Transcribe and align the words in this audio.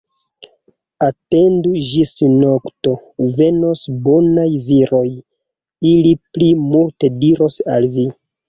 Atendu 1.07 1.73
ĝis 1.89 2.13
nokto, 2.37 2.95
venos 3.41 3.85
bonaj 4.07 4.49
viroj, 4.71 5.05
ili 5.93 6.17
pli 6.35 6.49
multe 6.75 7.13
diros 7.23 7.63
al 7.77 7.89
vi. 7.99 8.11